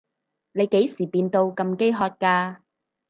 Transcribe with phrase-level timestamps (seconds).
[0.53, 2.55] 你幾時變到咁飢渴㗎？